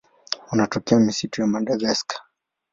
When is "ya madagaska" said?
1.41-2.21